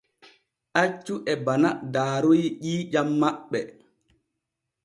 Accu 0.81 1.13
e 1.31 1.33
bana 1.45 1.69
daaroy 1.93 2.41
ƴiiƴam 2.63 3.09
maɓɓe. 3.21 3.59